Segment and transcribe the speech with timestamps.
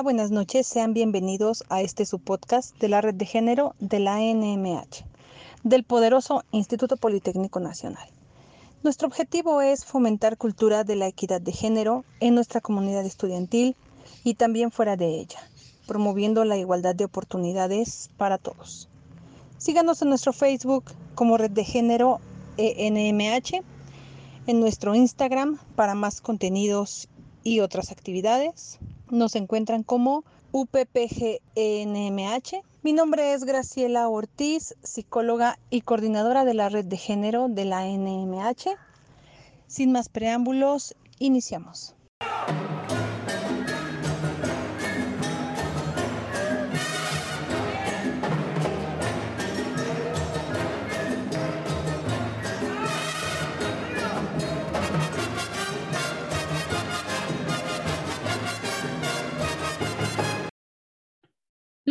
[0.00, 0.66] Buenas noches.
[0.66, 5.04] Sean bienvenidos a este su podcast de la Red de Género de la NMH,
[5.64, 8.08] del poderoso Instituto Politécnico Nacional.
[8.82, 13.76] Nuestro objetivo es fomentar cultura de la equidad de género en nuestra comunidad estudiantil
[14.24, 15.38] y también fuera de ella,
[15.86, 18.88] promoviendo la igualdad de oportunidades para todos.
[19.58, 20.84] Síganos en nuestro Facebook
[21.14, 22.18] como Red de Género
[22.56, 23.62] ENMH,
[24.48, 27.08] en nuestro Instagram para más contenidos
[27.44, 28.80] y otras actividades
[29.12, 31.42] nos encuentran como UPPGNMH.
[32.82, 37.86] Mi nombre es Graciela Ortiz, psicóloga y coordinadora de la red de género de la
[37.86, 38.70] NMH.
[39.68, 41.94] Sin más preámbulos, iniciamos.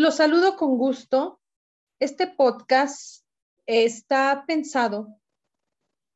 [0.01, 1.39] Los saludo con gusto.
[1.99, 3.23] Este podcast
[3.67, 5.15] está pensado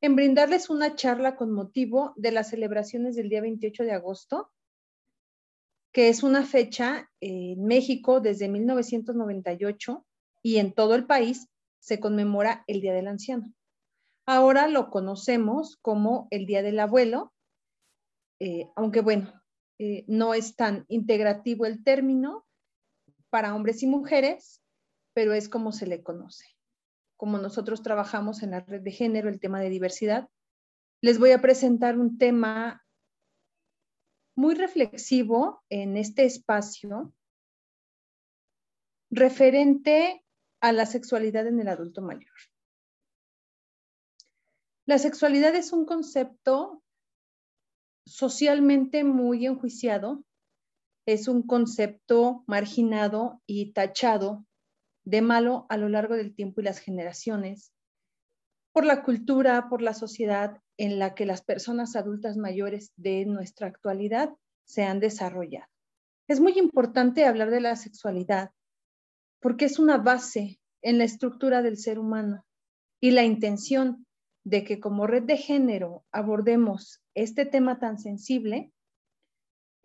[0.02, 4.52] en brindarles una charla con motivo de las celebraciones del día 28 de agosto,
[5.94, 10.04] que es una fecha en México desde 1998
[10.42, 11.48] y en todo el país
[11.78, 13.54] se conmemora el Día del Anciano.
[14.26, 17.34] Ahora lo conocemos como el Día del Abuelo,
[18.40, 19.44] eh, aunque bueno,
[19.78, 22.48] eh, no es tan integrativo el término,
[23.36, 24.62] para hombres y mujeres,
[25.14, 26.46] pero es como se le conoce.
[27.18, 30.30] Como nosotros trabajamos en la red de género, el tema de diversidad,
[31.02, 32.82] les voy a presentar un tema
[34.38, 37.14] muy reflexivo en este espacio
[39.12, 40.24] referente
[40.62, 42.38] a la sexualidad en el adulto mayor.
[44.86, 46.82] La sexualidad es un concepto
[48.06, 50.24] socialmente muy enjuiciado
[51.06, 54.46] es un concepto marginado y tachado
[55.04, 57.72] de malo a lo largo del tiempo y las generaciones,
[58.74, 63.68] por la cultura, por la sociedad en la que las personas adultas mayores de nuestra
[63.68, 64.32] actualidad
[64.66, 65.68] se han desarrollado.
[66.28, 68.52] Es muy importante hablar de la sexualidad
[69.40, 72.46] porque es una base en la estructura del ser humano
[73.00, 74.06] y la intención
[74.44, 78.72] de que como red de género abordemos este tema tan sensible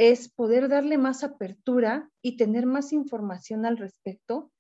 [0.01, 4.51] es poder darle más apertura y tener más información al respecto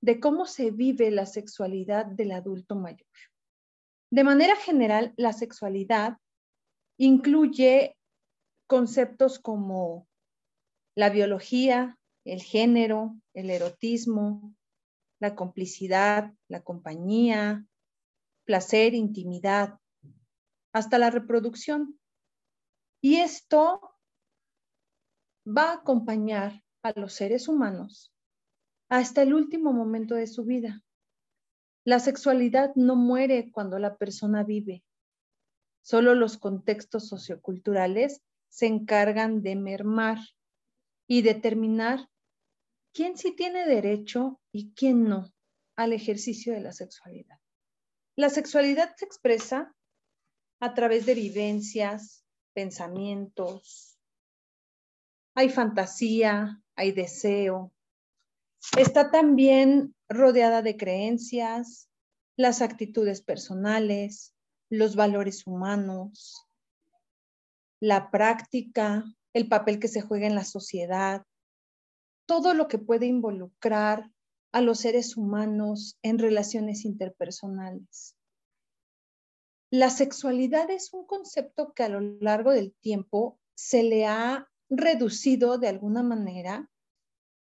[0.00, 3.08] de cómo se vive la sexualidad del adulto mayor.
[4.12, 6.18] De manera general, la sexualidad
[6.96, 7.96] incluye
[8.68, 10.06] conceptos como
[10.94, 14.54] la biología, el género, el erotismo,
[15.18, 17.66] la complicidad, la compañía,
[18.44, 19.80] placer, intimidad,
[20.72, 21.98] hasta la reproducción.
[23.00, 23.93] Y esto
[25.46, 28.12] va a acompañar a los seres humanos
[28.88, 30.82] hasta el último momento de su vida.
[31.84, 34.84] La sexualidad no muere cuando la persona vive.
[35.82, 40.18] Solo los contextos socioculturales se encargan de mermar
[41.06, 42.08] y determinar
[42.92, 45.34] quién sí tiene derecho y quién no
[45.76, 47.38] al ejercicio de la sexualidad.
[48.16, 49.74] La sexualidad se expresa
[50.60, 52.24] a través de vivencias,
[52.54, 53.93] pensamientos,
[55.34, 57.72] hay fantasía, hay deseo.
[58.78, 61.88] Está también rodeada de creencias,
[62.36, 64.34] las actitudes personales,
[64.70, 66.46] los valores humanos,
[67.80, 71.24] la práctica, el papel que se juega en la sociedad,
[72.26, 74.10] todo lo que puede involucrar
[74.52, 78.16] a los seres humanos en relaciones interpersonales.
[79.70, 84.48] La sexualidad es un concepto que a lo largo del tiempo se le ha
[84.78, 86.70] reducido de alguna manera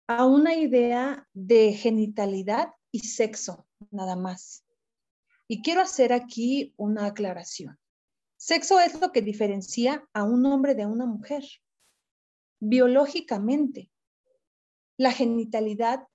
[0.06, 4.64] a una idea de genitalidad y sexo, nada más.
[5.48, 7.78] Y quiero hacer aquí una aclaración.
[8.36, 11.44] Sexo es lo que diferencia a un hombre de una mujer.
[12.60, 13.90] Biológicamente,
[14.96, 16.06] la genitalidad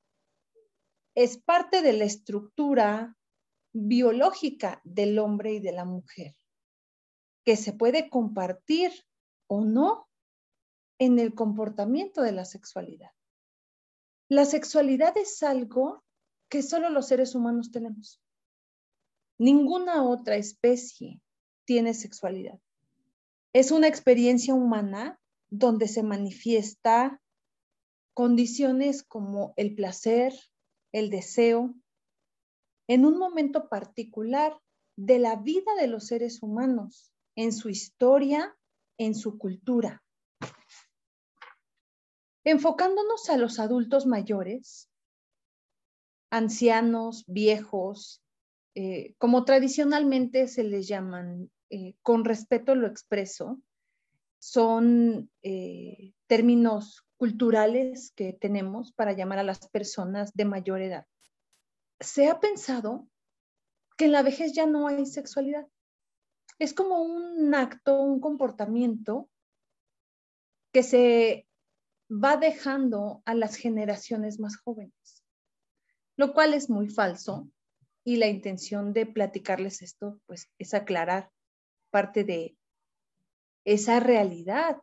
[1.15, 3.17] es parte de la estructura
[3.73, 6.35] biológica del hombre y de la mujer,
[7.43, 8.91] que se puede compartir
[9.47, 10.06] o no
[10.99, 13.11] en el comportamiento de la sexualidad.
[14.29, 16.03] La sexualidad es algo
[16.49, 18.21] que solo los seres humanos tenemos.
[19.37, 21.21] Ninguna otra especie
[21.65, 22.59] tiene sexualidad.
[23.53, 27.21] Es una experiencia humana donde se manifiesta
[28.13, 30.33] condiciones como el placer,
[30.91, 31.75] el deseo,
[32.87, 34.57] en un momento particular
[34.97, 38.57] de la vida de los seres humanos, en su historia,
[38.97, 40.03] en su cultura.
[42.49, 44.89] Enfocándonos a los adultos mayores,
[46.31, 48.23] ancianos, viejos,
[48.73, 53.59] eh, como tradicionalmente se les llaman, eh, con respeto lo expreso,
[54.39, 61.05] son eh, términos culturales que tenemos para llamar a las personas de mayor edad.
[61.99, 63.09] Se ha pensado
[63.97, 65.67] que en la vejez ya no hay sexualidad.
[66.59, 69.29] Es como un acto, un comportamiento
[70.71, 71.47] que se
[72.09, 75.23] va dejando a las generaciones más jóvenes,
[76.15, 77.49] lo cual es muy falso
[78.03, 81.29] y la intención de platicarles esto pues es aclarar
[81.91, 82.57] parte de
[83.65, 84.77] esa realidad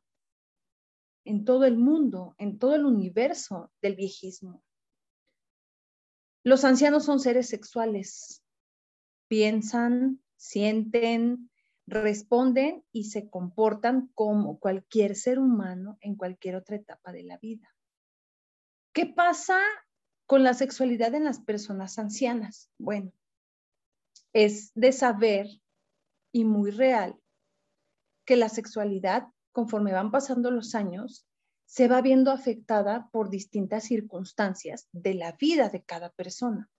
[1.24, 4.62] en todo el mundo, en todo el universo del viejismo.
[6.42, 8.42] Los ancianos son seres sexuales,
[9.28, 11.50] piensan, sienten,
[11.86, 17.74] responden y se comportan como cualquier ser humano en cualquier otra etapa de la vida.
[18.92, 19.60] ¿Qué pasa
[20.26, 22.70] con la sexualidad en las personas ancianas?
[22.78, 23.12] Bueno,
[24.32, 25.48] es de saber
[26.32, 27.18] y muy real
[28.24, 31.26] que la sexualidad, conforme van pasando los años,
[31.66, 36.70] se va viendo afectada por distintas circunstancias de la vida de cada persona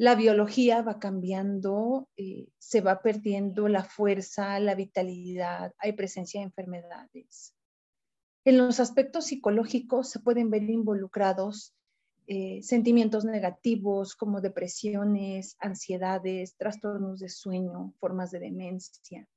[0.00, 6.46] la biología va cambiando, eh, se va perdiendo la fuerza, la vitalidad, hay presencia de
[6.46, 7.54] enfermedades.
[8.46, 11.74] En los aspectos psicológicos se pueden ver involucrados
[12.28, 19.28] eh, sentimientos negativos como depresiones, ansiedades, trastornos de sueño, formas de demencia.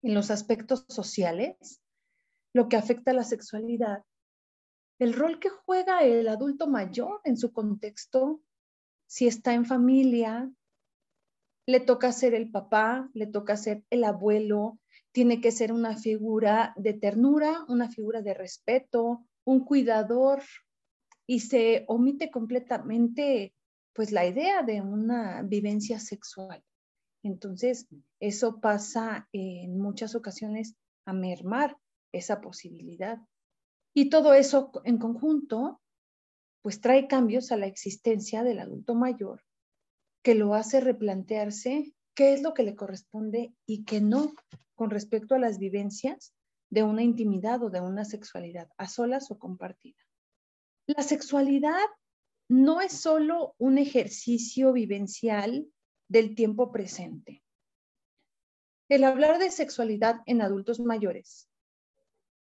[0.00, 1.82] En los aspectos sociales,
[2.54, 4.02] lo que afecta a la sexualidad,
[4.98, 8.40] el rol que juega el adulto mayor en su contexto
[9.12, 10.50] si está en familia,
[11.66, 14.78] le toca ser el papá, le toca ser el abuelo,
[15.12, 20.42] tiene que ser una figura de ternura, una figura de respeto, un cuidador
[21.26, 23.54] y se omite completamente
[23.92, 26.64] pues la idea de una vivencia sexual.
[27.22, 27.86] Entonces,
[28.18, 30.74] eso pasa en muchas ocasiones
[31.04, 31.76] a mermar
[32.12, 33.18] esa posibilidad.
[33.92, 35.81] Y todo eso en conjunto
[36.62, 39.42] pues trae cambios a la existencia del adulto mayor
[40.22, 44.32] que lo hace replantearse qué es lo que le corresponde y qué no
[44.74, 46.32] con respecto a las vivencias
[46.70, 49.98] de una intimidad o de una sexualidad, a solas o compartida.
[50.86, 51.86] La sexualidad
[52.48, 55.66] no es solo un ejercicio vivencial
[56.08, 57.42] del tiempo presente.
[58.88, 61.48] El hablar de sexualidad en adultos mayores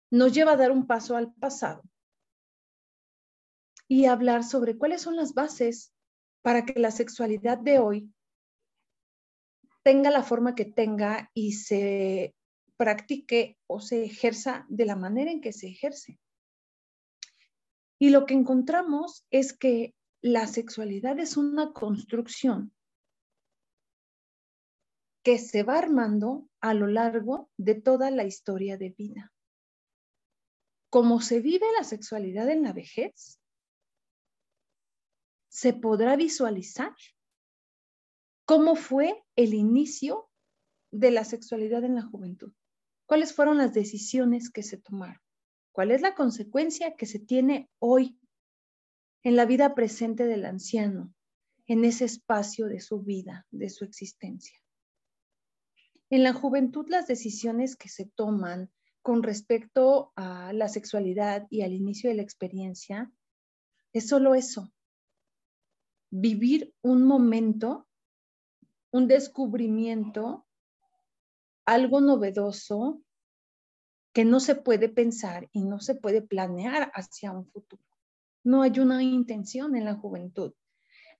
[0.09, 1.83] nos lleva a dar un paso al pasado
[3.89, 5.91] y hablar sobre cuáles son las bases
[6.41, 8.13] para que la sexualidad de hoy
[9.83, 12.35] tenga la forma que tenga y se
[12.77, 16.19] practique o se ejerza de la manera en que se ejerce.
[17.97, 22.71] Y lo que encontramos es que la sexualidad es una construcción
[25.23, 29.33] que se va armando a lo largo de toda la historia de vida.
[30.89, 33.38] Como se vive la sexualidad en la vejez,
[35.59, 36.95] se podrá visualizar
[38.45, 40.29] cómo fue el inicio
[40.89, 42.53] de la sexualidad en la juventud.
[43.05, 45.21] ¿Cuáles fueron las decisiones que se tomaron?
[45.73, 48.17] ¿Cuál es la consecuencia que se tiene hoy
[49.21, 51.13] en la vida presente del anciano,
[51.67, 54.57] en ese espacio de su vida, de su existencia?
[56.09, 61.73] En la juventud las decisiones que se toman con respecto a la sexualidad y al
[61.73, 63.11] inicio de la experiencia
[63.91, 64.71] es solo eso,
[66.11, 67.87] vivir un momento,
[68.91, 70.45] un descubrimiento,
[71.65, 73.01] algo novedoso
[74.13, 77.83] que no se puede pensar y no se puede planear hacia un futuro.
[78.43, 80.53] No hay una intención en la juventud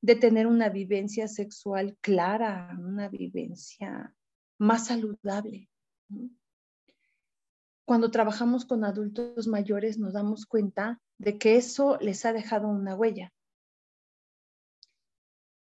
[0.01, 4.15] de tener una vivencia sexual clara, una vivencia
[4.57, 5.69] más saludable.
[7.85, 12.95] Cuando trabajamos con adultos mayores nos damos cuenta de que eso les ha dejado una
[12.95, 13.33] huella.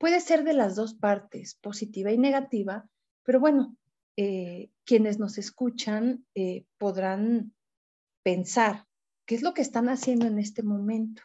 [0.01, 2.89] Puede ser de las dos partes, positiva y negativa,
[3.23, 3.77] pero bueno,
[4.17, 7.53] eh, quienes nos escuchan eh, podrán
[8.23, 8.87] pensar
[9.27, 11.23] qué es lo que están haciendo en este momento,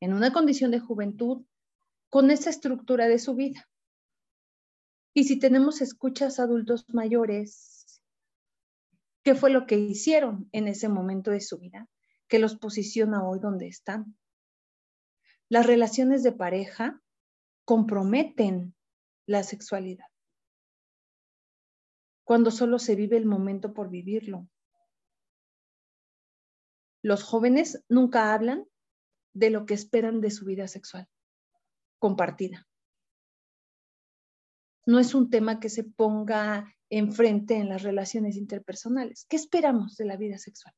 [0.00, 1.44] en una condición de juventud,
[2.08, 3.68] con esa estructura de su vida.
[5.12, 8.00] Y si tenemos escuchas adultos mayores,
[9.22, 11.86] ¿qué fue lo que hicieron en ese momento de su vida
[12.26, 14.16] que los posiciona hoy donde están?
[15.50, 17.02] Las relaciones de pareja
[17.66, 18.74] comprometen
[19.26, 20.06] la sexualidad.
[22.24, 24.48] Cuando solo se vive el momento por vivirlo.
[27.02, 28.66] los jóvenes nunca hablan
[29.32, 31.08] de lo que esperan de su vida sexual
[32.00, 32.66] compartida.
[34.86, 39.24] No es un tema que se ponga enfrente en las relaciones interpersonales.
[39.28, 40.74] ¿Qué esperamos de la vida sexual?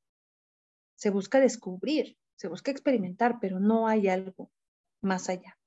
[0.96, 4.50] Se busca descubrir, se busca experimentar, pero no hay algo
[5.02, 5.57] más allá.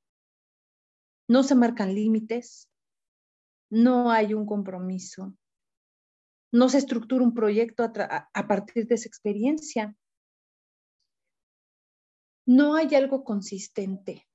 [1.31, 2.69] No se marcan límites,
[3.69, 5.33] no hay un compromiso,
[6.51, 9.95] no se estructura un proyecto a, partir de esa experiencia.
[12.45, 14.27] No hay algo consistente.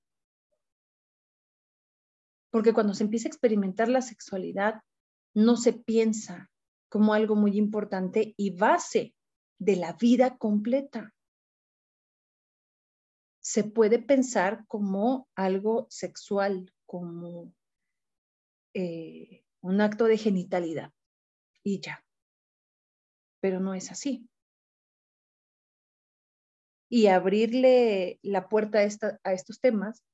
[2.51, 4.81] Porque cuando se empieza a experimentar la sexualidad,
[5.35, 6.51] no se piensa
[6.89, 9.15] como algo muy importante y base
[9.59, 11.15] de la vida completa.
[13.41, 17.53] Se puede pensar como algo sexual, como
[18.75, 20.93] eh, un acto de genitalidad
[21.63, 22.05] y ya.
[23.41, 24.29] Pero no es así.
[26.89, 30.05] Y abrirle la puerta a, estos temas,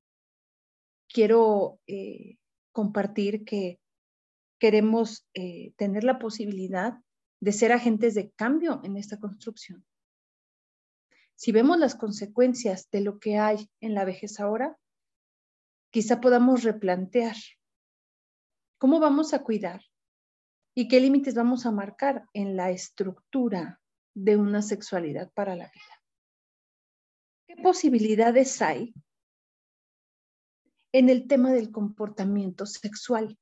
[1.08, 2.38] quiero eh,
[2.72, 3.78] compartir que
[4.58, 6.98] queremos eh, tener la posibilidad
[7.40, 9.84] de ser agentes de cambio en esta construcción.
[11.34, 14.78] Si vemos las consecuencias de lo que hay en la vejez ahora,
[15.92, 17.36] quizá podamos replantear
[18.78, 19.80] cómo vamos a cuidar
[20.74, 23.80] y qué límites vamos a marcar en la estructura
[24.14, 26.02] de una sexualidad para la vida.
[27.46, 28.92] ¿Qué posibilidades hay
[30.92, 33.38] en el tema del comportamiento sexual?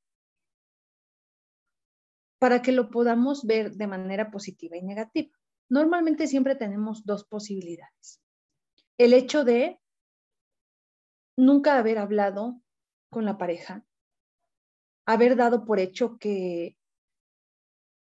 [2.41, 5.29] para que lo podamos ver de manera positiva y negativa.
[5.69, 8.19] Normalmente siempre tenemos dos posibilidades.
[8.97, 9.79] El hecho de
[11.37, 12.61] nunca haber hablado
[13.09, 13.85] con la pareja,
[15.05, 16.77] haber dado por hecho que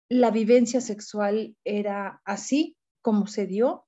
[0.09, 3.87] la vivencia sexual era así como se dio,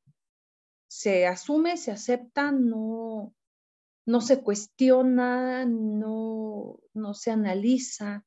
[0.88, 3.34] se asume, se acepta, no,
[4.06, 8.24] no se cuestiona, no, no se analiza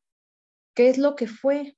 [0.76, 1.78] qué es lo que fue,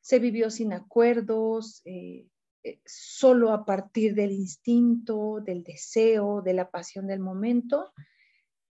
[0.00, 2.28] se vivió sin acuerdos, eh,
[2.64, 7.92] eh, solo a partir del instinto, del deseo, de la pasión del momento,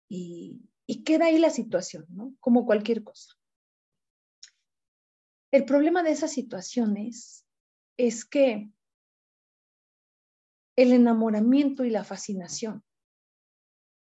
[0.10, 0.62] y,
[1.04, 2.36] queda ahí la situación, ¿no?
[2.40, 3.34] Como cualquier cosa.
[5.52, 7.46] El problema de esas situaciones
[7.98, 8.70] es que
[10.76, 12.84] el enamoramiento y la fascinación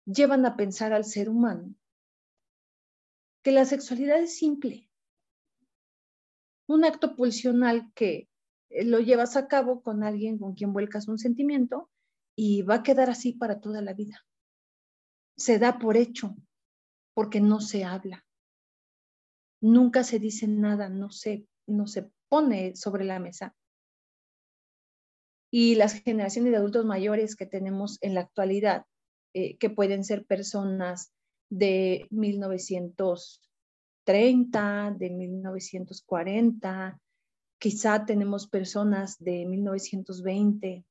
[0.05, 1.75] llevan a pensar al ser humano
[3.43, 4.89] que la sexualidad es simple,
[6.67, 8.27] un acto pulsional que
[8.69, 11.91] eh, lo llevas a cabo con alguien con quien vuelcas un sentimiento
[12.35, 14.25] y va a quedar así para toda la vida.
[15.37, 16.35] Se da por hecho
[17.13, 18.25] porque no se habla.
[19.61, 23.55] Nunca se dice nada, no se, no se pone sobre la mesa.
[25.51, 28.85] Y las generaciones de adultos mayores que tenemos en la actualidad,
[29.33, 31.11] eh, que pueden ser personas
[31.49, 33.45] de 1900
[34.05, 37.01] 30, de 1940,
[37.59, 40.85] quizá tenemos personas de 1920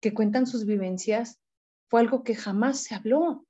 [0.00, 1.40] que cuentan sus vivencias,
[1.88, 3.46] fue algo que jamás se habló.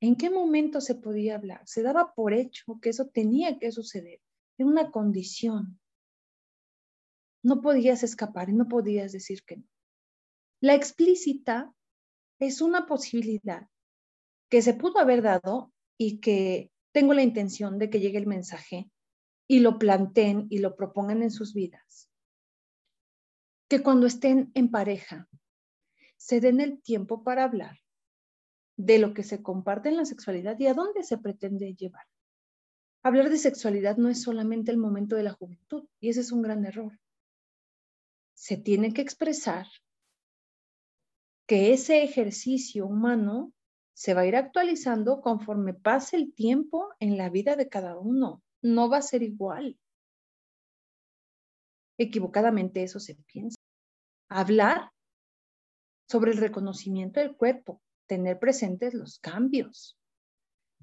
[0.00, 1.62] ¿En qué momento se podía hablar?
[1.66, 4.20] Se daba por hecho que eso tenía que suceder.
[4.58, 5.80] Era una condición.
[7.42, 9.64] No podías escapar y no podías decir que no.
[10.60, 11.72] La explícita
[12.38, 13.68] es una posibilidad
[14.48, 18.90] que se pudo haber dado y que tengo la intención de que llegue el mensaje
[19.48, 22.08] y lo planteen y lo propongan en sus vidas.
[23.68, 25.28] Que cuando estén en pareja,
[26.22, 27.80] se den el tiempo para hablar
[28.76, 32.06] de lo que se comparte en la sexualidad y a dónde se pretende llevar.
[33.02, 36.42] Hablar de sexualidad no es solamente el momento de la juventud y ese es un
[36.42, 36.96] gran error.
[38.34, 39.66] Se tiene que expresar
[41.48, 43.52] que ese ejercicio humano
[43.92, 48.44] se va a ir actualizando conforme pase el tiempo en la vida de cada uno.
[48.62, 49.76] No va a ser igual.
[51.98, 53.56] Equivocadamente eso se piensa.
[54.28, 54.92] Hablar
[56.12, 59.96] sobre el reconocimiento del cuerpo, tener presentes los cambios,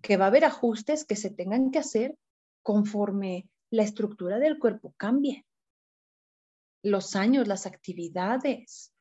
[0.02, 2.18] que va a haber ajustes que se tengan que hacer
[2.64, 5.46] conforme la estructura del cuerpo cambie.
[6.82, 8.92] Los años, las actividades,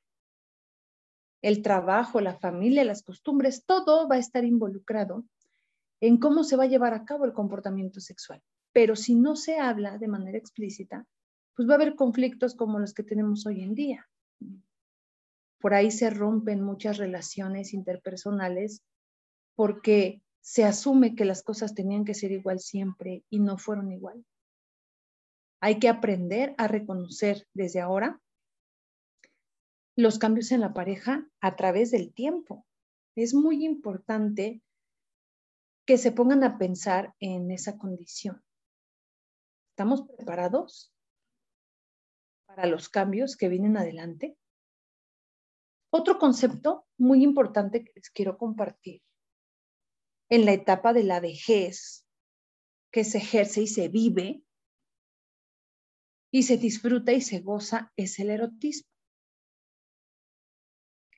[1.40, 5.25] el trabajo, la familia, las costumbres, todo va a estar involucrado
[6.02, 8.42] en cómo se va a llevar a cabo el comportamiento sexual.
[8.75, 11.06] Pero si no se habla de manera explícita,
[11.54, 14.11] pues va a haber conflictos como los que tenemos hoy en día.
[15.60, 18.82] Por ahí se rompen muchas relaciones interpersonales
[19.56, 24.24] porque se asume que las cosas tenían que ser igual siempre y no fueron igual.
[25.60, 28.20] Hay que aprender a reconocer desde ahora
[29.96, 32.64] los cambios en la pareja a través del tiempo.
[33.16, 34.62] Es muy importante
[35.84, 38.44] que se pongan a pensar en esa condición.
[39.70, 40.94] ¿Estamos preparados
[42.46, 44.36] para los cambios que vienen adelante?
[45.90, 49.02] Otro concepto muy importante que les quiero compartir
[50.28, 52.07] en la etapa de la vejez,
[52.90, 54.42] que se ejerce y se vive
[56.30, 58.90] y se disfruta y se goza, es el erotismo.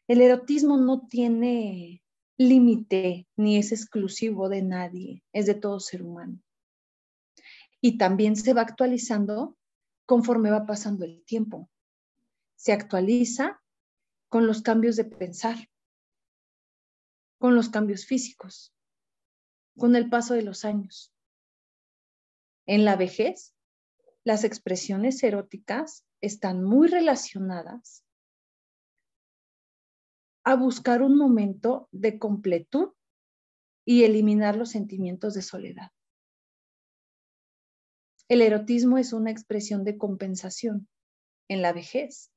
[0.06, 2.02] El erotismo no tiene
[2.36, 6.40] límite ni es exclusivo de nadie, es de todo ser humano.
[7.80, 9.56] Y también se va actualizando
[10.06, 11.70] conforme va pasando el tiempo.
[12.56, 13.62] Se actualiza
[14.30, 15.68] con los cambios de pensar,
[17.38, 18.72] con los cambios físicos,
[19.76, 21.12] con el paso de los años.
[22.66, 23.54] En la vejez,
[24.24, 28.04] las expresiones eróticas están muy relacionadas
[30.44, 32.92] a buscar un momento de completud
[33.84, 35.90] y eliminar los sentimientos de soledad.
[38.28, 40.88] El erotismo es una expresión de compensación
[41.48, 42.30] en la vejez.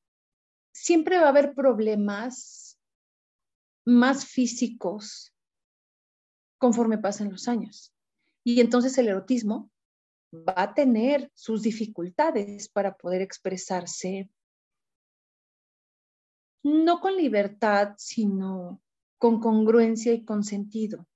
[0.73, 2.77] Siempre va a haber problemas
[3.85, 5.33] más físicos
[6.57, 7.93] conforme pasen los años.
[8.43, 9.71] Y entonces el erotismo
[10.33, 14.29] va a tener sus dificultades para poder expresarse,
[16.63, 18.81] no con libertad, sino
[19.17, 21.07] con congruencia y con sentido,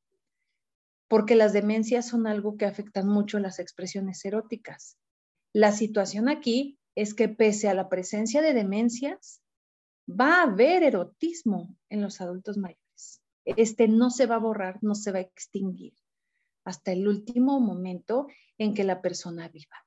[1.08, 4.98] porque las demencias son algo que afectan mucho las expresiones eróticas.
[5.54, 9.42] La situación aquí es que pese a la presencia de demencias,
[10.08, 13.22] va a haber erotismo en los adultos mayores.
[13.46, 15.94] Este no se va a borrar, no se va a extinguir
[16.66, 19.86] hasta el último momento en que la persona viva.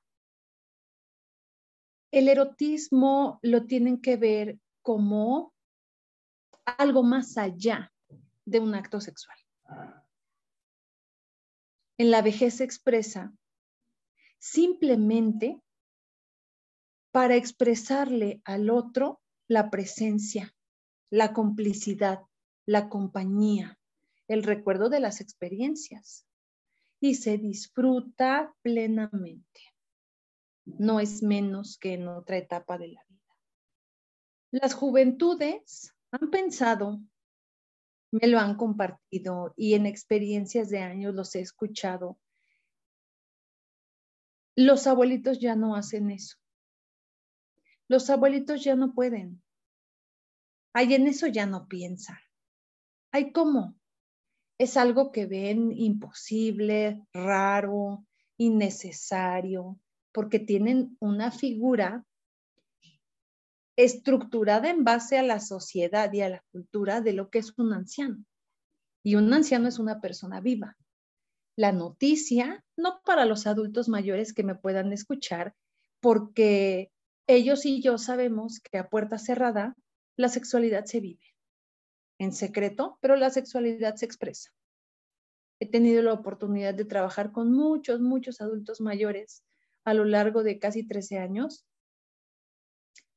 [2.11, 5.53] El erotismo lo tienen que ver como
[6.65, 7.93] algo más allá
[8.45, 9.37] de un acto sexual.
[11.97, 13.31] En la vejez se expresa
[14.39, 15.61] simplemente
[17.11, 19.20] para expresarle al otro
[19.51, 20.55] la presencia,
[21.09, 22.21] la complicidad,
[22.65, 23.77] la compañía,
[24.29, 26.25] el recuerdo de las experiencias
[27.01, 29.61] y se disfruta plenamente.
[30.63, 33.37] No es menos que en otra etapa de la vida.
[34.51, 37.01] Las juventudes han pensado,
[38.09, 42.17] me lo han compartido y en experiencias de años los he escuchado.
[44.55, 46.40] Los abuelitos ya no hacen eso.
[47.91, 49.43] Los abuelitos ya no pueden.
[50.73, 52.17] Ay, en eso ya no piensan.
[53.11, 53.75] Ay, ¿cómo?
[54.61, 58.05] es algo que ven imposible, raro,
[58.37, 59.79] innecesario,
[60.11, 62.05] porque tienen una figura
[63.75, 67.73] estructurada en base a la sociedad y a la cultura de lo que es un
[67.73, 68.23] anciano.
[69.03, 70.77] Y un anciano es una persona viva.
[71.57, 75.55] La noticia, no para los adultos mayores que me puedan escuchar,
[76.01, 76.91] porque
[77.27, 79.75] ellos y yo sabemos que a puerta cerrada
[80.17, 81.23] la sexualidad se vive
[82.19, 84.51] en secreto, pero la sexualidad se expresa.
[85.59, 89.43] He tenido la oportunidad de trabajar con muchos, muchos adultos mayores
[89.83, 91.65] a lo largo de casi 13 años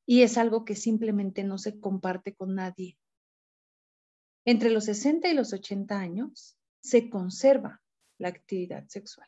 [0.07, 2.97] y es algo que simplemente no se comparte con nadie.
[4.43, 7.83] Entre los 60 y los 80 años se conserva
[8.17, 9.27] la actividad sexual.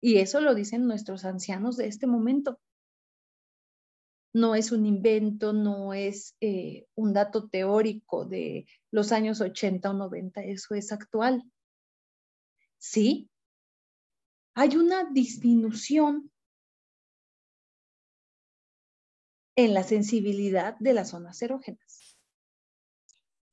[0.00, 2.60] Y eso lo dicen nuestros ancianos de este momento
[4.36, 9.94] no es un invento, no es eh, un dato teórico de los años 80 o
[9.94, 11.42] 90, eso es actual.
[12.76, 13.30] Sí,
[14.54, 16.30] hay una disminución
[19.56, 22.18] en la sensibilidad de las zonas erógenas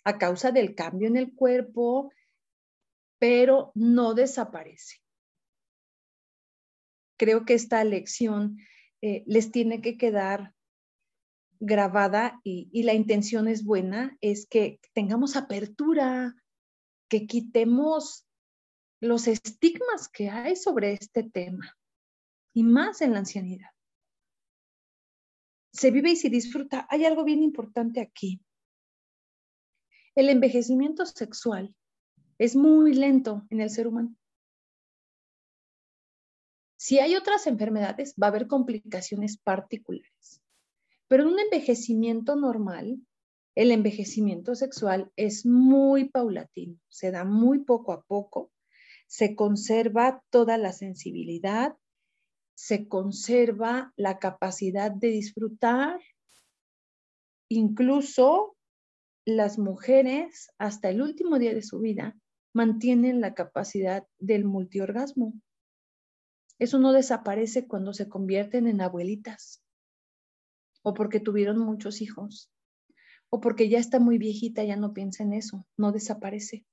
[0.03, 2.11] a causa del cambio en el cuerpo,
[3.19, 4.97] pero no desaparece.
[7.17, 8.57] Creo que esta lección
[9.01, 10.53] eh, les tiene que quedar
[11.65, 16.35] grabada y, la intención es buena, es que tengamos apertura,
[17.09, 18.25] que quitemos
[18.99, 21.77] los estigmas que hay sobre este tema
[22.53, 23.69] y más en la ancianidad.
[25.71, 26.85] Se vive y se disfruta.
[26.89, 28.41] Hay algo bien importante aquí.
[30.15, 31.73] El envejecimiento sexual
[32.37, 34.15] es muy lento en el ser humano.
[36.77, 40.42] Si hay otras enfermedades, va a haber complicaciones particulares.
[41.07, 42.99] Pero en un envejecimiento normal,
[43.55, 48.51] el envejecimiento sexual es muy paulatino, se da muy poco a poco,
[49.07, 51.75] se conserva toda la sensibilidad,
[52.55, 55.99] se conserva la capacidad de disfrutar
[57.49, 58.55] incluso
[59.25, 62.17] las mujeres hasta el último día de su vida
[62.53, 65.33] mantienen la capacidad del multiorgasmo.
[66.59, 69.62] Eso no desaparece cuando se convierten en abuelitas
[70.83, 72.51] o porque tuvieron muchos hijos
[73.29, 76.65] o porque ya está muy viejita, ya no piensa en eso, no desaparece.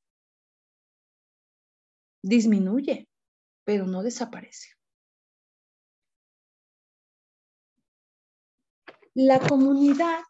[2.23, 3.09] Disminuye,
[3.64, 4.68] pero no desaparece.
[9.14, 10.20] La comunidad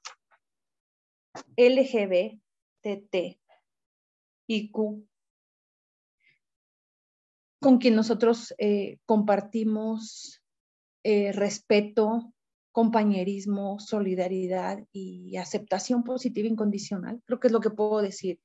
[1.56, 3.40] LGBTT
[4.46, 5.10] y Q
[7.60, 10.42] con quien nosotros eh, compartimos
[11.04, 12.32] eh, respeto,
[12.72, 17.22] compañerismo, solidaridad y aceptación positiva incondicional.
[17.24, 18.40] Creo que es lo que puedo decir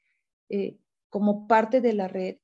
[0.50, 0.78] eh,
[1.10, 2.38] como parte de la red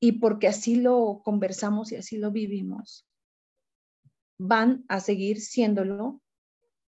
[0.00, 3.06] y porque así lo conversamos y así lo vivimos,
[4.38, 6.22] van a seguir siéndolo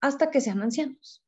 [0.00, 1.22] hasta que sean ancianos.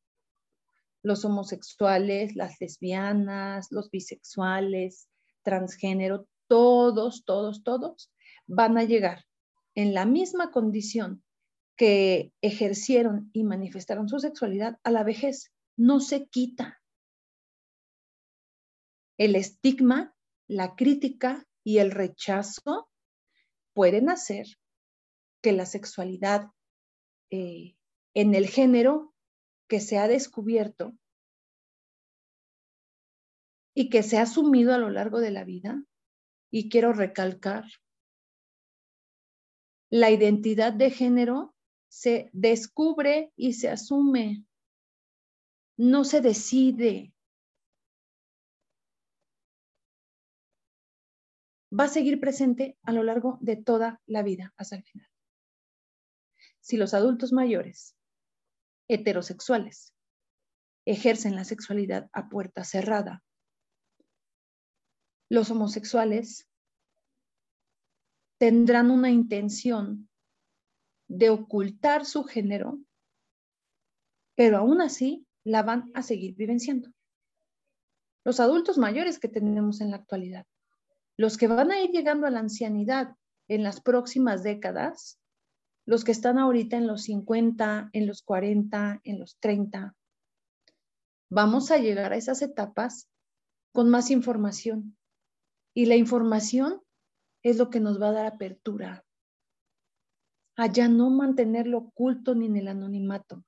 [1.03, 5.09] Los homosexuales, las lesbianas, los bisexuales,
[5.43, 8.11] transgénero, todos, todos, todos
[8.47, 9.27] van a llegar
[9.75, 11.23] en la misma condición
[11.77, 15.53] que ejercieron y manifestaron su sexualidad a la vejez.
[15.77, 16.81] No se quita.
[19.19, 20.15] El estigma,
[20.49, 22.91] la crítica y el rechazo
[23.75, 24.47] pueden hacer
[25.43, 26.51] que la sexualidad
[27.31, 27.77] eh,
[28.15, 29.15] en el género
[29.69, 30.97] que se ha descubierto
[33.75, 35.83] y que se ha asumido a lo largo de la vida
[36.51, 37.65] y quiero recalcar,
[39.91, 41.56] la identidad de género
[41.89, 44.45] se descubre y se asume,
[45.77, 47.13] no se decide.
[51.79, 55.09] Va a seguir presente a lo largo de toda la vida hasta el final.
[56.61, 57.97] Si los adultos mayores,
[58.89, 59.95] heterosexuales,
[60.85, 63.25] ejercen la sexualidad a puerta cerrada
[65.29, 66.49] los homosexuales
[68.39, 70.09] tendrán una intención
[71.09, 72.79] de ocultar su género,
[74.35, 76.91] pero aún así la van a seguir vivenciando.
[78.25, 80.47] Los adultos mayores que tenemos en la actualidad,
[81.17, 83.15] los que van a ir llegando a la ancianidad
[83.49, 85.19] en las próximas décadas,
[85.87, 89.95] los que están ahorita en los 50, en los 40, en los 30,
[91.31, 93.09] vamos a llegar a esas etapas
[93.73, 94.97] con más información,
[95.75, 96.83] y la información
[97.43, 99.06] es lo que nos va a dar apertura
[100.57, 103.45] a ya no mantenerlo oculto ni en el anonimato.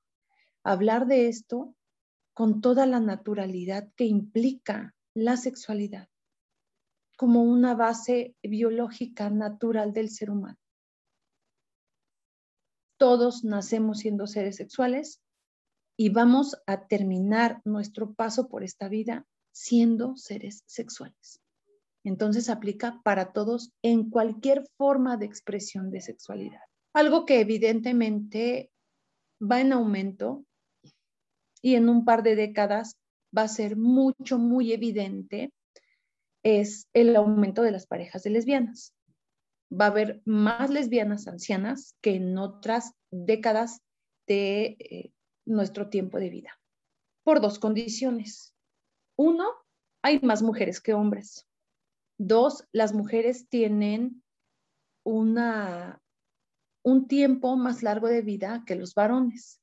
[0.63, 1.75] Hablar de esto
[2.35, 6.09] con toda la naturalidad que implica la sexualidad
[7.17, 10.59] como una base biológica natural del ser humano.
[12.97, 15.21] Todos nacemos siendo seres sexuales
[15.97, 21.41] y vamos a terminar nuestro paso por esta vida siendo seres sexuales.
[22.05, 26.63] Entonces aplica para todos en cualquier forma de expresión de sexualidad.
[26.99, 28.73] Algo que evidentemente
[29.41, 30.45] va en aumento
[31.63, 32.97] y en un par de décadas
[33.31, 35.53] va a ser mucho, muy evidente
[36.43, 38.97] es el aumento de las parejas de lesbianas.
[39.73, 43.81] Va a haber más lesbianas ancianas que en otras décadas
[44.27, 45.13] de eh,
[45.47, 46.61] nuestro tiempo de vida,
[47.23, 48.57] por dos condiciones.
[49.17, 49.49] Uno,
[50.03, 51.47] hay más mujeres que hombres.
[52.19, 54.25] Dos, las mujeres tienen
[55.05, 56.03] una,
[56.83, 59.61] un tiempo más largo de vida que los varones.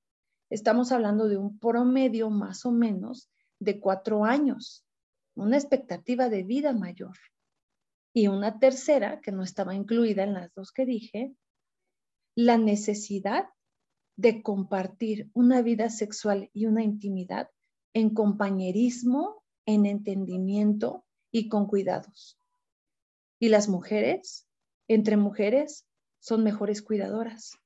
[0.49, 4.85] Estamos hablando de un promedio más o menos de cuatro años,
[5.35, 7.17] una expectativa de vida mayor.
[8.13, 11.33] Y una tercera, que no estaba incluida en las dos que dije,
[12.35, 13.49] la necesidad
[14.17, 17.49] de compartir una vida sexual y una intimidad
[17.93, 22.37] en compañerismo, en entendimiento y con cuidados.
[23.39, 24.47] Y las mujeres,
[24.87, 25.85] entre mujeres,
[26.25, 27.59] son mejores cuidadoras.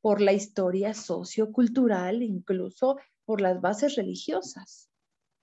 [0.00, 2.96] Por la historia sociocultural, incluso
[3.26, 4.90] por las bases religiosas.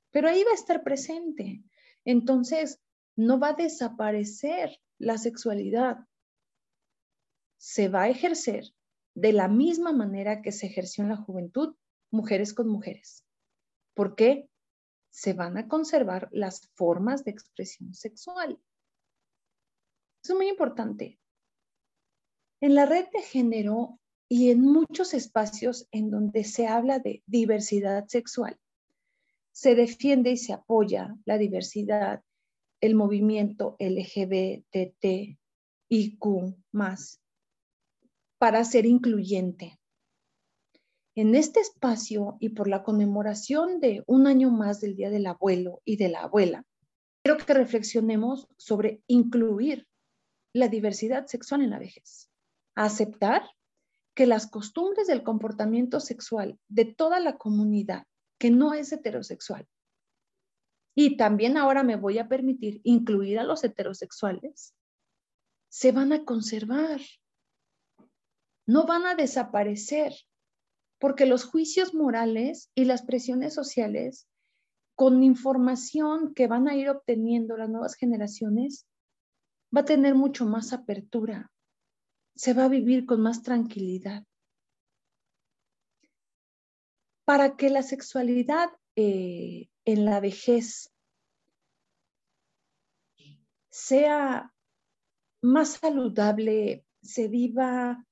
[0.10, 1.64] Pero ahí va a estar presente.
[2.06, 2.82] Entonces,
[3.16, 6.00] no va a desaparecer la sexualidad.
[7.60, 8.74] Se va a ejercer
[9.14, 11.76] de la misma manera que se ejerció en la juventud,
[12.10, 13.24] mujeres con mujeres.
[13.94, 14.50] ¿Por qué?
[15.12, 18.60] Se van a conservar las formas de expresión sexual.
[20.24, 21.20] Es muy importante.
[22.62, 28.06] En la red de género y en muchos espacios en donde se habla de diversidad
[28.08, 28.60] sexual,
[29.52, 32.22] se defiende y se apoya la diversidad,
[32.82, 35.38] el movimiento LGBTIQ
[36.72, 37.22] más
[38.38, 39.78] para ser incluyente.
[41.16, 45.82] en este espacio y por la conmemoración de un año más del Día del Abuelo
[45.84, 46.66] y de la Abuela,
[47.22, 49.86] quiero que reflexionemos sobre incluir
[50.54, 52.29] la diversidad sexual en la vejez,
[52.86, 53.44] aceptar
[54.16, 58.06] que las costumbres del comportamiento sexual de toda la comunidad
[58.38, 59.68] que no es heterosexual,
[60.96, 64.74] y también ahora me voy a permitir incluir a los heterosexuales,
[65.70, 67.00] se van a conservar,
[68.66, 70.14] no van a desaparecer,
[71.00, 74.28] porque los juicios morales y las presiones sociales,
[74.96, 78.86] con información que van a ir obteniendo las nuevas generaciones,
[79.76, 81.52] va a tener mucho más apertura,
[82.40, 84.24] se va a vivir con más tranquilidad.
[87.26, 90.90] Para que la sexualidad eh, en la vejez
[93.70, 94.54] sea
[95.42, 98.08] más saludable, se viva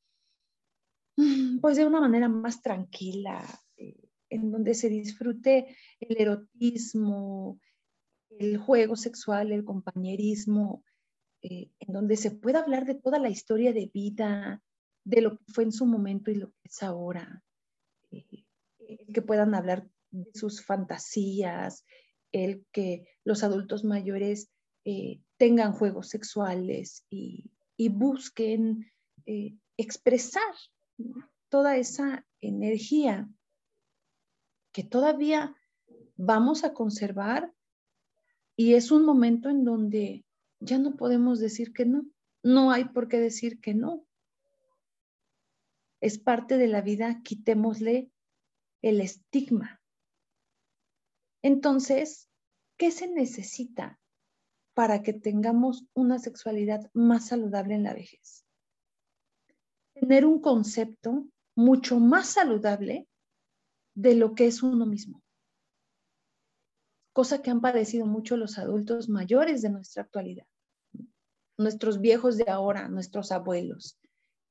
[1.61, 3.45] pues de una manera más tranquila,
[3.77, 7.61] eh, en donde se disfrute el erotismo,
[8.27, 10.83] el juego sexual, el compañerismo,
[11.49, 14.61] eh, en donde se pueda hablar de toda la historia de vida,
[15.05, 17.41] de lo que fue en su momento y lo que es ahora,
[18.11, 18.45] eh,
[19.13, 21.85] que puedan hablar de sus fantasías,
[22.33, 24.49] el que los adultos mayores
[24.83, 27.49] eh, tengan juegos sexuales y,
[27.89, 28.91] busquen
[29.77, 30.53] expresar
[31.47, 33.29] toda esa energía
[34.73, 35.55] que todavía
[36.15, 37.53] vamos a conservar
[38.55, 40.26] y es un momento en donde
[40.59, 42.05] ya no podemos decir que no.
[42.43, 44.05] No hay por qué decir que no.
[45.99, 48.11] Es parte de la vida, quitémosle
[48.81, 49.81] el estigma.
[51.41, 52.29] Entonces,
[52.77, 53.99] ¿qué se necesita
[54.73, 58.45] para que tengamos una sexualidad más saludable en la vejez?
[59.93, 63.07] Tener un concepto mucho más saludable
[63.95, 65.23] de lo que es uno mismo
[67.17, 70.45] cosa que han padecido mucho los adultos mayores de nuestra actualidad,
[71.57, 73.97] nuestros viejos de ahora, nuestros abuelos.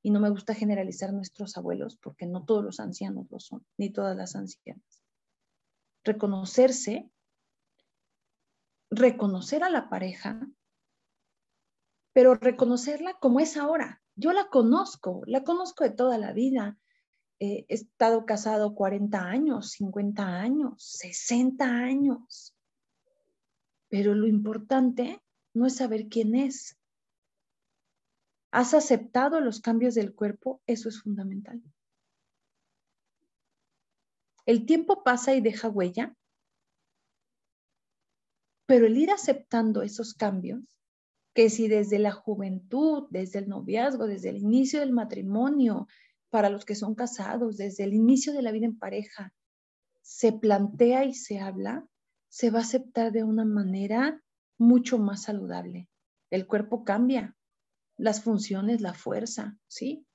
[0.02, 3.90] Y no me gusta generalizar nuestros abuelos porque no todos los ancianos lo son, ni
[3.90, 5.04] todas las ancianas.
[6.02, 7.08] Reconocerse,
[8.90, 10.44] reconocer a la pareja,
[12.12, 14.02] pero reconocerla como es ahora.
[14.16, 16.76] Yo la conozco, la conozco de toda la vida.
[17.38, 22.54] he estado casado 40 años, 50 años, 60 años.
[23.88, 25.22] Pero lo importante
[25.54, 26.76] no es saber quién es.
[28.50, 30.62] ¿Has aceptado los cambios del cuerpo?
[30.66, 31.62] Eso es fundamental.
[34.46, 36.16] El tiempo pasa y deja huella,
[38.66, 40.62] pero el ir aceptando esos cambios,
[41.34, 45.86] que si desde la juventud, desde el noviazgo, desde el inicio del matrimonio,
[46.30, 49.32] para los que son casados, desde el inicio de la vida en pareja,
[50.02, 51.86] se plantea y se habla,
[52.28, 54.22] se va a aceptar de una manera
[54.58, 55.88] mucho más saludable.
[56.30, 57.36] El cuerpo cambia,
[57.96, 60.06] las funciones, la fuerza, ¿sí?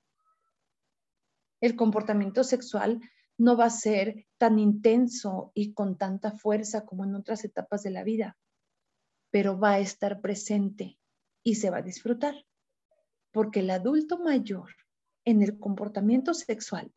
[1.62, 3.00] El comportamiento sexual
[3.38, 7.92] no va a ser tan intenso y con tanta fuerza como en otras etapas de
[7.92, 8.38] la vida,
[9.32, 11.00] pero va a estar presente
[11.44, 12.36] y se va a disfrutar,
[13.32, 14.76] porque el adulto mayor
[15.26, 16.92] en el comportamiento sexual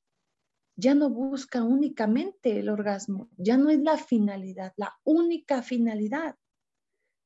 [0.76, 6.37] ya no busca únicamente el orgasmo, ya no es la finalidad, la única finalidad.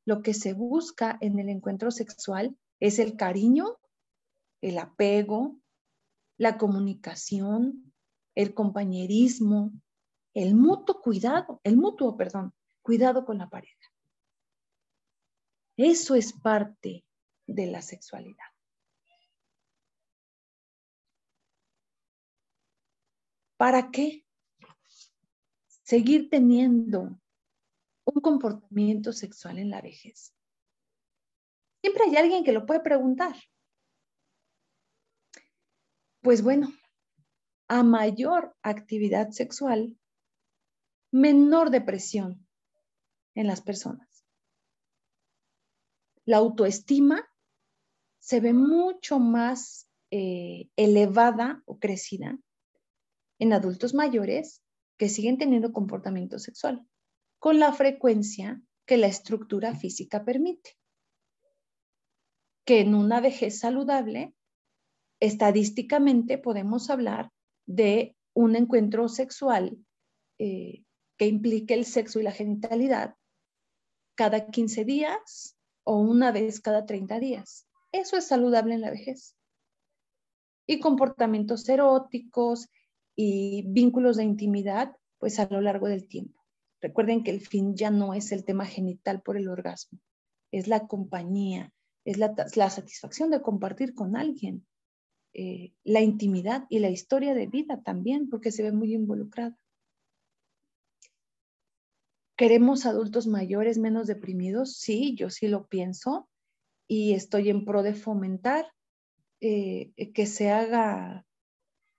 [0.04, 3.78] Lo que se busca en el encuentro sexual es el cariño,
[4.61, 5.56] el apego,
[6.37, 7.92] la comunicación,
[8.34, 9.72] el compañerismo,
[10.34, 13.74] el mutuo cuidado, el mutuo, perdón, cuidado con la pareja.
[15.76, 17.04] Eso es parte
[17.46, 18.46] de la sexualidad.
[23.59, 24.25] ¿Para qué?
[25.83, 27.21] Seguir teniendo
[28.05, 30.33] un comportamiento sexual en la vejez.
[31.83, 33.35] Siempre hay alguien que lo puede preguntar.
[36.23, 36.73] Pues bueno,
[37.66, 39.99] a mayor actividad sexual,
[41.11, 42.47] menor depresión
[43.35, 44.25] en las personas.
[46.25, 47.29] La autoestima
[48.21, 52.38] se ve mucho más eh, elevada o crecida
[53.38, 54.62] en adultos mayores
[54.96, 56.87] que siguen teniendo comportamiento sexual
[57.38, 60.77] con la frecuencia que la estructura física permite.
[62.64, 64.35] Que en una vejez saludable,
[65.20, 67.31] estadísticamente podemos hablar
[67.66, 69.79] de un encuentro sexual
[70.38, 70.85] eh,
[71.16, 73.14] que implique el sexo y la genitalidad
[74.14, 77.66] cada 15 días o una vez cada 30 días.
[77.92, 79.37] Eso es saludable en la vejez.
[80.66, 82.68] Y comportamientos eróticos
[83.20, 86.40] y vínculos de intimidad, pues a lo largo del tiempo.
[86.81, 89.98] Recuerden que el fin ya no es el tema genital por el orgasmo,
[90.52, 91.72] es la compañía,
[92.04, 94.64] es la, satisfacción de compartir con alguien,
[95.33, 99.59] eh, la intimidad y la historia de vida también, porque se ve muy involucrada.
[102.37, 104.76] ¿Queremos adultos mayores menos deprimidos?
[104.76, 106.28] Sí, yo sí lo pienso
[106.87, 108.70] y estoy en pro de fomentar
[109.40, 111.26] eh, que se haga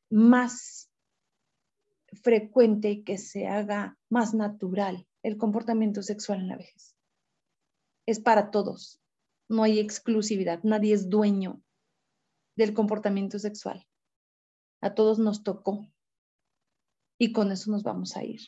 [0.09, 0.88] más
[2.21, 6.95] frecuente que se haga más natural el comportamiento sexual en la vejez.
[8.05, 9.01] Es para todos,
[9.49, 11.61] no hay exclusividad, nadie es dueño
[12.55, 13.85] del comportamiento sexual.
[14.81, 15.91] A todos nos tocó
[17.17, 18.41] y con eso nos vamos a ir.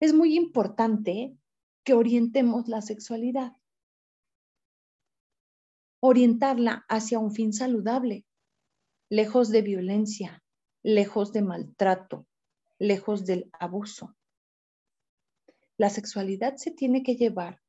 [0.00, 1.36] Es muy importante
[1.84, 3.52] que orientemos la sexualidad,
[6.00, 8.26] orientarla hacia un fin saludable,
[9.08, 10.42] lejos de violencia,
[10.82, 12.26] lejos de maltrato,
[12.78, 14.16] lejos del abuso.
[15.76, 17.60] La sexualidad se tiene que llevar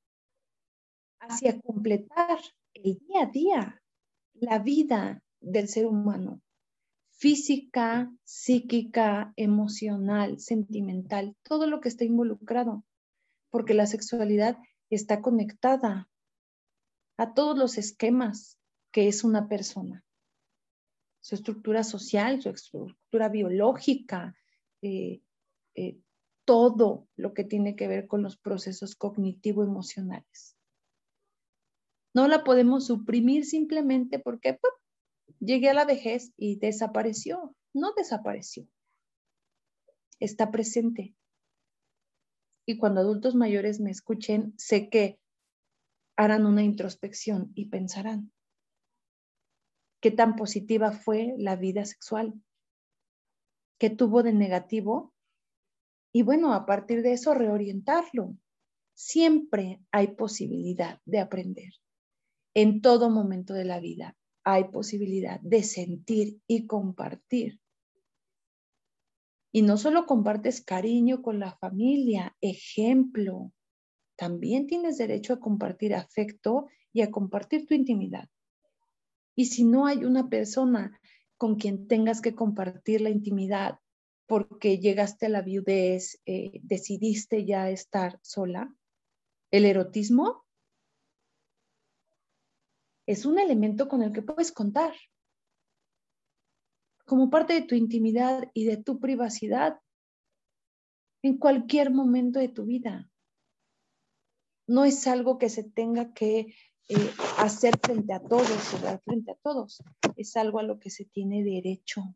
[1.19, 2.39] hacia completar
[2.73, 3.83] el día a día,
[4.33, 6.41] la vida del ser humano,
[7.11, 12.83] física, psíquica, emocional, sentimental, todo lo que está involucrado,
[13.49, 14.57] porque la sexualidad
[14.89, 16.09] está conectada
[17.17, 18.57] a todos los esquemas
[18.91, 20.02] que es una persona
[21.23, 24.35] su estructura social, su estructura biológica,
[24.81, 25.21] eh,
[25.73, 25.97] eh,
[26.43, 30.57] todo lo que tiene que ver con los procesos cognitivo-emocionales.
[32.13, 34.59] No la podemos suprimir simplemente porque
[35.39, 37.55] llegué a la vejez y desapareció.
[37.73, 38.67] No desapareció.
[40.19, 41.15] Está presente.
[42.65, 45.21] Y cuando adultos mayores me escuchen, sé que
[46.17, 48.33] harán una introspección y pensarán,
[50.03, 52.33] qué tan positiva fue la vida sexual,
[53.79, 55.13] qué tuvo de negativo
[56.11, 58.35] y bueno, a partir de eso reorientarlo.
[58.93, 61.71] Siempre hay posibilidad de aprender.
[62.53, 67.61] En todo momento de la vida hay posibilidad de sentir y compartir.
[69.53, 73.53] Y no solo compartes cariño con la familia, ejemplo,
[74.17, 78.27] también tienes derecho a compartir afecto y a compartir tu intimidad.
[79.35, 80.99] Y si no hay una persona
[81.37, 83.79] con quien tengas que compartir la intimidad
[84.27, 88.73] porque llegaste a la viudez, eh, decidiste ya estar sola,
[89.51, 90.45] el erotismo
[93.05, 94.93] es un elemento con el que puedes contar
[97.05, 99.79] como parte de tu intimidad y de tu privacidad
[101.21, 103.09] en cualquier momento de tu vida.
[104.67, 106.55] No es algo que se tenga que
[106.89, 109.81] eh, hacer frente a todos dar frente a todos.
[110.15, 112.15] Es algo a lo que se tiene derecho.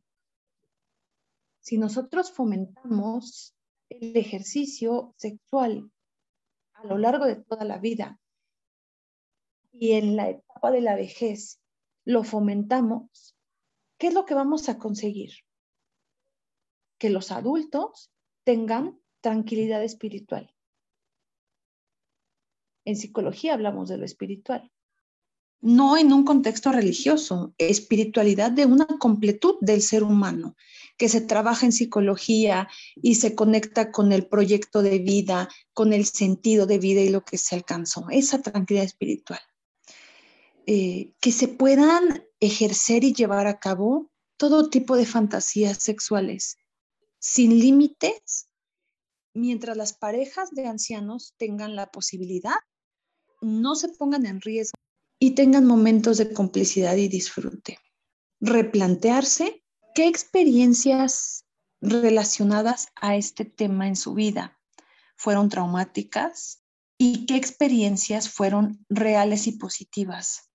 [1.60, 3.56] Si nosotros fomentamos
[3.89, 5.91] el ejercicio sexual
[6.73, 8.19] a lo largo de toda la vida
[9.71, 11.60] y en la etapa de la vejez
[12.06, 13.36] lo fomentamos,
[13.97, 15.32] ¿qué es lo que vamos a conseguir?
[16.97, 18.12] Que los adultos
[18.43, 20.53] tengan tranquilidad espiritual.
[22.88, 24.71] En psicología hablamos de lo espiritual.
[25.60, 30.56] No en un contexto religioso, espiritualidad de una completud del ser humano,
[30.95, 36.06] que se trabaja en psicología y se conecta con el proyecto de vida, con el
[36.06, 39.41] sentido de vida y lo que se alcanzó, esa tranquilidad espiritual.
[40.65, 46.56] Eh, que se puedan ejercer y llevar a cabo todo tipo de fantasías sexuales
[47.19, 48.47] sin límites,
[49.34, 52.56] mientras las parejas de ancianos tengan la posibilidad
[53.41, 54.78] no se pongan en riesgo
[55.19, 57.80] y tengan momentos de complicidad y disfrute.
[58.39, 59.64] Replantearse
[59.95, 61.45] qué experiencias
[61.82, 64.59] relacionadas a este tema en su vida
[65.16, 66.64] fueron traumáticas
[66.97, 70.49] y qué experiencias fueron reales y positivas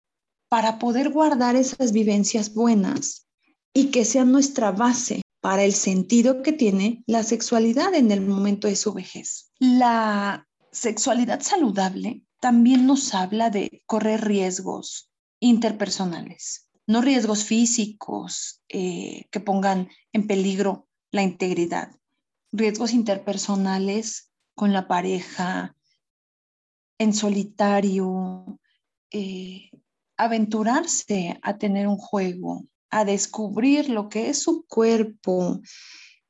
[0.49, 3.27] para poder guardar esas vivencias buenas
[3.73, 8.69] y que sean nuestra base para el sentido que tiene la sexualidad en el momento
[8.69, 9.51] de su vejez.
[9.59, 19.39] La sexualidad saludable también nos habla de correr riesgos interpersonales, no riesgos físicos eh, que
[19.39, 21.93] pongan en peligro la integridad,
[22.51, 25.77] riesgos interpersonales con la pareja,
[26.99, 28.59] en solitario,
[29.13, 29.71] eh,
[30.17, 35.61] aventurarse a tener un juego, a descubrir lo que es su cuerpo,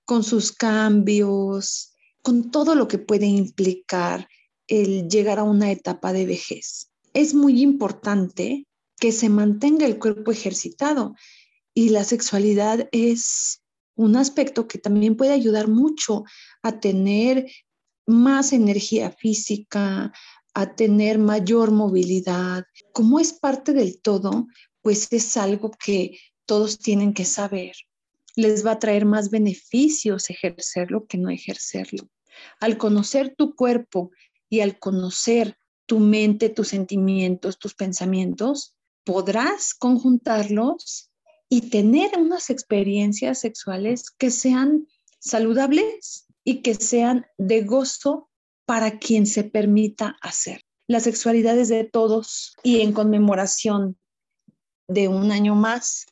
[0.05, 4.29] con sus cambios, con todo lo que puede implicar
[4.73, 6.91] el llegar a una etapa de vejez.
[7.13, 8.67] Es muy importante
[8.99, 11.15] que se mantenga el cuerpo ejercitado
[11.75, 13.63] Y la sexualidad es
[13.97, 16.25] un aspecto que también puede ayudar mucho
[16.63, 17.51] a tener
[18.07, 20.11] más energía física,
[20.55, 22.65] a tener mayor movilidad.
[22.95, 24.47] Como es parte del todo,
[24.81, 27.75] pues es algo que todos tienen que saber.
[28.37, 32.09] Les va a traer más beneficios ejercerlo que no ejercerlo.
[32.61, 34.11] Al conocer tu cuerpo
[34.53, 41.11] y al conocer tu mente, tus sentimientos, tus pensamientos, podrás conjuntarlos
[41.49, 44.87] y tener unas experiencias sexuales que sean
[45.19, 48.29] saludables y que sean de gozo
[48.67, 50.61] para quien se permita hacer.
[50.87, 53.99] La sexualidad es de todos y en conmemoración
[54.87, 56.05] de un año más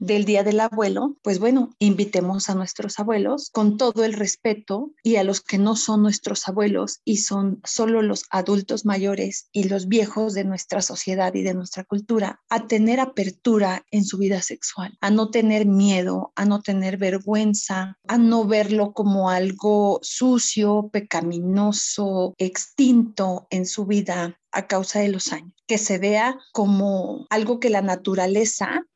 [0.00, 5.16] del Día del Abuelo, pues bueno, invitemos a nuestros abuelos con todo el respeto y
[5.16, 9.88] a los que no son nuestros abuelos y son solo los adultos mayores y los
[9.88, 14.96] viejos de nuestra sociedad y de nuestra cultura, a tener apertura en su vida sexual,
[15.02, 22.34] a no tener miedo, a no tener vergüenza, a no verlo como algo sucio, pecaminoso,
[22.38, 27.70] extinto en su vida a causa de los años, que se vea como algo que
[27.70, 28.86] la naturaleza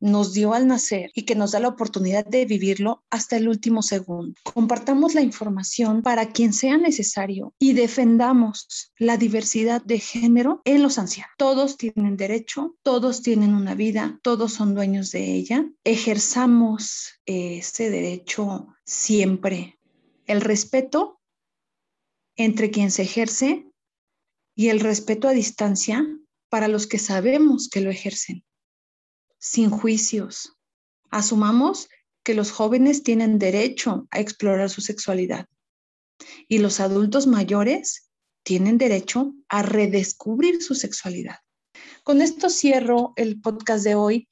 [0.00, 3.82] nos dio al nacer y que nos da la oportunidad de vivirlo hasta el último
[3.82, 4.34] segundo.
[4.42, 10.98] Compartamos la información para quien sea necesario y defendamos la diversidad de género en los
[10.98, 11.32] ancianos.
[11.36, 15.66] Todos tienen derecho, todos tienen una vida, todos son dueños de ella.
[15.84, 19.78] Ejerzamos ese derecho siempre.
[20.26, 21.20] El respeto
[22.36, 23.66] entre quien se ejerce
[24.56, 26.06] y el respeto a distancia
[26.48, 28.44] para los que sabemos que lo ejercen
[29.40, 30.56] sin juicios.
[31.10, 31.88] Asumamos
[32.22, 35.46] que los jóvenes tienen derecho a explorar su sexualidad
[36.46, 38.10] y los adultos mayores
[38.44, 41.38] tienen derecho a redescubrir su sexualidad.
[42.04, 44.28] Con esto cierro el podcast de hoy.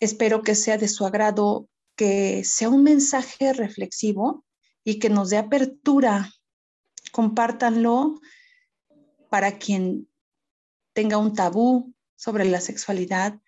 [0.00, 4.44] Espero que sea de su agrado, que sea un mensaje reflexivo
[4.82, 6.32] y que nos dé apertura.
[7.12, 8.18] Compártanlo
[9.28, 10.08] para quien
[10.94, 13.38] tenga un tabú sobre la sexualidad,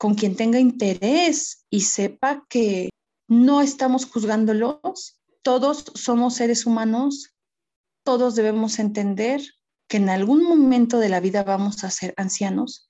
[0.00, 2.88] con quien tenga interés y sepa que
[3.28, 7.36] no estamos juzgándolos, todos somos seres humanos,
[8.02, 9.42] todos debemos entender
[9.88, 12.88] que en algún momento de la vida vamos a ser ancianos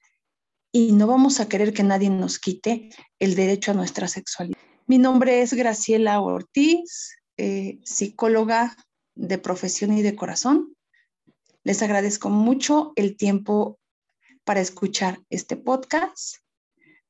[0.70, 4.56] y no vamos a querer que nadie nos quite el derecho a nuestra sexualidad.
[4.86, 8.76] Mi nombre es Graciela Ortiz, eh, psicóloga
[9.16, 10.76] de profesión y de corazón.
[11.64, 13.80] Les agradezco mucho el tiempo
[14.44, 16.36] para escuchar este podcast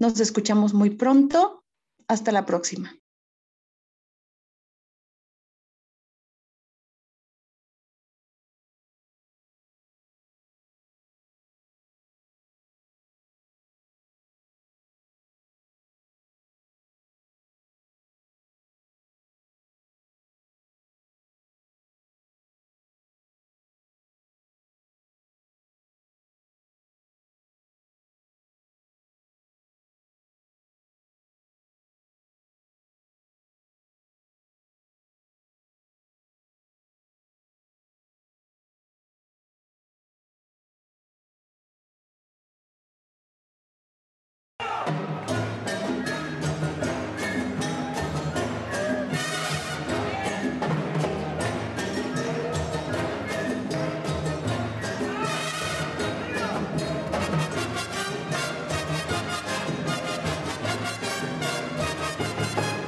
[0.00, 1.62] nos escuchamos muy pronto.
[2.08, 2.99] Hasta la próxima.